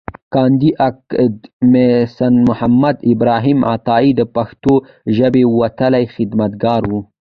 کاندي 0.33 0.69
اکاډميسنمحمد 0.87 2.95
ابراهیم 3.13 3.59
عطایي 3.73 4.11
د 4.15 4.21
پښتو 4.35 4.73
ژبې 5.17 5.43
وتلی 5.61 6.05
خدمتګار 6.15 6.81
و. 6.89 6.91